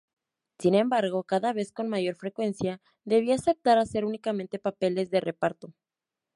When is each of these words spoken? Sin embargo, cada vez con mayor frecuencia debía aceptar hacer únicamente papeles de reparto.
Sin 0.57 0.73
embargo, 0.73 1.23
cada 1.25 1.53
vez 1.53 1.71
con 1.71 1.87
mayor 1.87 2.15
frecuencia 2.15 2.81
debía 3.05 3.35
aceptar 3.35 3.77
hacer 3.77 4.03
únicamente 4.03 4.57
papeles 4.57 5.11
de 5.11 5.21
reparto. 5.21 5.75